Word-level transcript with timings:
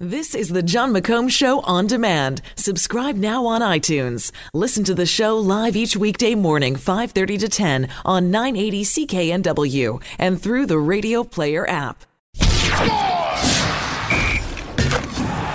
This 0.00 0.34
is 0.34 0.48
the 0.48 0.60
Jon 0.60 0.92
McComb 0.92 1.30
Show 1.30 1.60
on 1.60 1.86
demand. 1.86 2.42
Subscribe 2.56 3.14
now 3.14 3.46
on 3.46 3.60
iTunes. 3.60 4.32
Listen 4.52 4.82
to 4.82 4.92
the 4.92 5.06
show 5.06 5.38
live 5.38 5.76
each 5.76 5.96
weekday 5.96 6.34
morning, 6.34 6.74
5:30 6.74 7.38
to 7.38 7.48
10 7.48 7.88
on 8.04 8.28
980 8.28 8.82
CKNW 8.82 10.00
and 10.18 10.42
through 10.42 10.66
the 10.66 10.80
Radio 10.80 11.22
Player 11.22 11.64
app. 11.70 12.02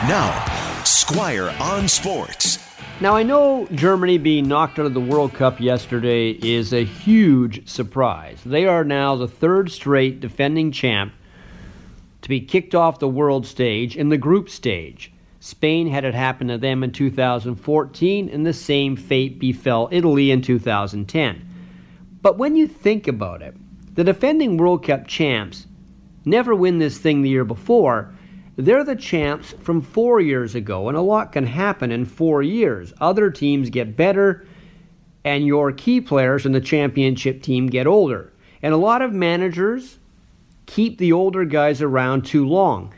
Now, 0.07 0.81
Squire 0.85 1.53
on 1.59 1.89
Sports. 1.89 2.59
Now, 3.01 3.17
I 3.17 3.23
know 3.23 3.67
Germany 3.73 4.17
being 4.17 4.47
knocked 4.47 4.79
out 4.79 4.85
of 4.85 4.93
the 4.93 5.01
World 5.01 5.33
Cup 5.33 5.59
yesterday 5.59 6.29
is 6.29 6.71
a 6.71 6.85
huge 6.85 7.67
surprise. 7.67 8.39
They 8.45 8.65
are 8.65 8.85
now 8.85 9.17
the 9.17 9.27
third 9.27 9.69
straight 9.69 10.21
defending 10.21 10.71
champ 10.71 11.11
to 12.29 12.35
be 12.35 12.45
kicked 12.45 12.75
off 12.75 12.99
the 12.99 13.07
world 13.07 13.43
stage 13.43 13.97
in 13.97 14.09
the 14.09 14.17
group 14.17 14.51
stage. 14.51 15.11
Spain 15.39 15.87
had 15.87 16.05
it 16.05 16.13
happen 16.13 16.47
to 16.49 16.59
them 16.59 16.83
in 16.83 16.91
2014, 16.91 18.29
and 18.29 18.45
the 18.45 18.53
same 18.53 18.95
fate 18.95 19.39
befell 19.39 19.89
Italy 19.91 20.29
in 20.29 20.39
2010. 20.39 21.49
But 22.21 22.37
when 22.37 22.55
you 22.55 22.67
think 22.67 23.07
about 23.07 23.41
it, 23.41 23.55
the 23.95 24.03
defending 24.03 24.57
World 24.57 24.85
Cup 24.85 25.07
champs 25.07 25.65
never 26.23 26.53
win 26.53 26.77
this 26.77 26.99
thing 26.99 27.23
the 27.23 27.29
year 27.29 27.45
before. 27.45 28.13
They're 28.57 28.83
the 28.83 28.95
champs 28.95 29.55
from 29.63 29.81
four 29.81 30.21
years 30.21 30.53
ago, 30.53 30.87
and 30.87 30.95
a 30.95 31.01
lot 31.01 31.31
can 31.31 31.47
happen 31.47 31.91
in 31.91 32.05
four 32.05 32.43
years. 32.43 32.93
Other 33.01 33.31
teams 33.31 33.71
get 33.71 33.97
better, 33.97 34.45
and 35.25 35.47
your 35.47 35.71
key 35.71 35.99
players 35.99 36.45
in 36.45 36.51
the 36.51 36.61
championship 36.61 37.41
team 37.41 37.65
get 37.65 37.87
older. 37.87 38.31
And 38.61 38.71
a 38.71 38.77
lot 38.77 39.01
of 39.01 39.13
managers 39.13 39.97
keep 40.69 40.99
the 40.99 41.11
older 41.11 41.45
guys 41.45 41.81
around 41.81 42.21
too 42.25 42.47
long. 42.47 42.93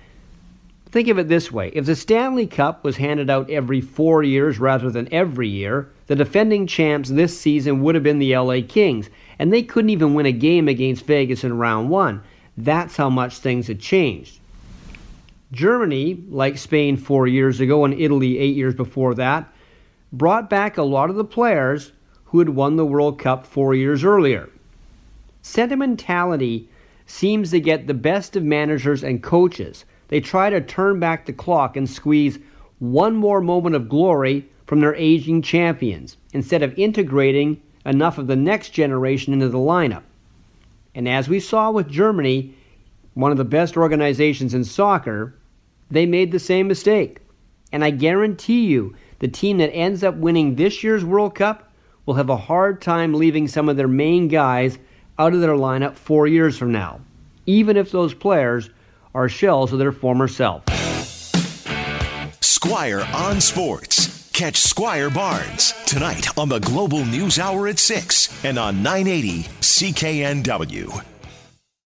Think 0.89 1.07
of 1.07 1.17
it 1.17 1.29
this 1.29 1.53
way 1.53 1.69
if 1.69 1.85
the 1.85 1.95
Stanley 1.95 2.45
Cup 2.45 2.83
was 2.83 2.97
handed 2.97 3.29
out 3.29 3.49
every 3.49 3.79
four 3.79 4.23
years 4.23 4.59
rather 4.59 4.91
than 4.91 5.11
every 5.13 5.47
year, 5.47 5.89
the 6.07 6.15
defending 6.17 6.67
champs 6.67 7.07
this 7.07 7.39
season 7.39 7.81
would 7.81 7.95
have 7.95 8.03
been 8.03 8.19
the 8.19 8.35
LA 8.35 8.57
Kings, 8.67 9.09
and 9.39 9.53
they 9.53 9.63
couldn't 9.63 9.89
even 9.89 10.13
win 10.13 10.25
a 10.25 10.33
game 10.33 10.67
against 10.67 11.05
Vegas 11.05 11.45
in 11.45 11.57
round 11.57 11.89
one. 11.89 12.21
That's 12.57 12.97
how 12.97 13.09
much 13.09 13.37
things 13.37 13.67
had 13.67 13.79
changed. 13.79 14.39
Germany, 15.53 16.21
like 16.29 16.57
Spain 16.57 16.97
four 16.97 17.25
years 17.25 17.61
ago 17.61 17.85
and 17.85 17.93
Italy 17.93 18.37
eight 18.37 18.57
years 18.57 18.75
before 18.75 19.15
that, 19.15 19.47
brought 20.11 20.49
back 20.49 20.77
a 20.77 20.83
lot 20.83 21.09
of 21.09 21.15
the 21.15 21.23
players 21.23 21.93
who 22.25 22.39
had 22.39 22.49
won 22.49 22.75
the 22.75 22.85
World 22.85 23.17
Cup 23.17 23.45
four 23.45 23.73
years 23.73 24.03
earlier. 24.03 24.49
Sentimentality 25.41 26.67
seems 27.11 27.51
to 27.51 27.59
get 27.59 27.87
the 27.87 27.93
best 27.93 28.35
of 28.35 28.43
managers 28.43 29.03
and 29.03 29.21
coaches. 29.21 29.85
They 30.07 30.21
try 30.21 30.49
to 30.49 30.61
turn 30.61 30.99
back 30.99 31.25
the 31.25 31.33
clock 31.33 31.75
and 31.75 31.89
squeeze 31.89 32.39
one 32.79 33.15
more 33.15 33.41
moment 33.41 33.75
of 33.75 33.89
glory 33.89 34.49
from 34.65 34.79
their 34.79 34.95
aging 34.95 35.41
champions 35.41 36.17
instead 36.33 36.63
of 36.63 36.77
integrating 36.79 37.61
enough 37.85 38.17
of 38.17 38.27
the 38.27 38.35
next 38.35 38.69
generation 38.69 39.33
into 39.33 39.49
the 39.49 39.57
lineup. 39.57 40.03
And 40.95 41.07
as 41.07 41.27
we 41.27 41.39
saw 41.39 41.71
with 41.71 41.89
Germany, 41.89 42.53
one 43.13 43.31
of 43.31 43.37
the 43.37 43.43
best 43.43 43.77
organizations 43.77 44.53
in 44.53 44.63
soccer, 44.63 45.35
they 45.89 46.05
made 46.05 46.31
the 46.31 46.39
same 46.39 46.67
mistake. 46.67 47.19
And 47.71 47.83
I 47.83 47.89
guarantee 47.89 48.65
you, 48.65 48.95
the 49.19 49.27
team 49.27 49.57
that 49.57 49.73
ends 49.73 50.03
up 50.03 50.15
winning 50.15 50.55
this 50.55 50.83
year's 50.83 51.05
World 51.05 51.35
Cup 51.35 51.71
will 52.05 52.15
have 52.15 52.29
a 52.29 52.37
hard 52.37 52.81
time 52.81 53.13
leaving 53.13 53.47
some 53.47 53.69
of 53.69 53.77
their 53.77 53.87
main 53.87 54.27
guys 54.27 54.77
out 55.19 55.33
of 55.33 55.41
their 55.41 55.51
lineup 55.51 55.95
four 55.95 56.25
years 56.25 56.57
from 56.57 56.71
now, 56.71 56.99
even 57.45 57.77
if 57.77 57.91
those 57.91 58.13
players 58.13 58.69
are 59.13 59.29
shells 59.29 59.73
of 59.73 59.79
their 59.79 59.91
former 59.91 60.27
self. 60.27 60.63
Squire 62.41 63.07
on 63.13 63.41
Sports. 63.41 64.29
Catch 64.31 64.57
Squire 64.57 65.09
Barnes 65.09 65.73
tonight 65.85 66.37
on 66.37 66.49
the 66.49 66.59
Global 66.59 67.05
News 67.05 67.37
Hour 67.37 67.67
at 67.67 67.79
6 67.79 68.45
and 68.45 68.57
on 68.57 68.81
980 68.81 69.43
CKNW. 69.61 71.03